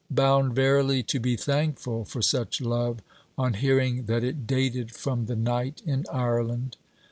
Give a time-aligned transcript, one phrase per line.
[0.09, 3.01] Bound verily to be thankful for such love,
[3.37, 6.75] on hearing that it dated from the night in Ireland....